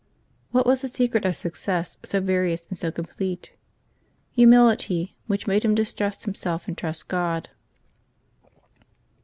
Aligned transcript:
What 0.49 0.65
was 0.65 0.81
the 0.81 0.87
secret 0.87 1.25
of 1.25 1.35
success 1.35 1.95
so 2.01 2.19
various 2.21 2.65
and 2.65 2.75
so 2.75 2.89
com 2.91 3.05
plete? 3.05 3.51
Humility, 4.31 5.15
which 5.27 5.45
made 5.45 5.63
him 5.63 5.75
distrust 5.75 6.23
himself 6.23 6.67
and 6.67 6.75
trust 6.75 7.07
God. 7.07 7.49